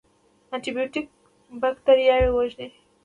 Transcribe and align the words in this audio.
انټي 0.53 0.69
بیوټیک 0.75 1.05
بکتریاوې 1.61 2.29
وژني 2.33 2.69